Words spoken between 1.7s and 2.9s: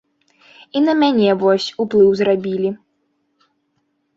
уплыў зрабілі.